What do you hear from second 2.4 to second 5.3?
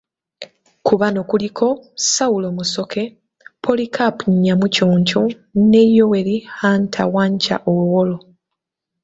Musoke, Polycarp Nyamuchoncho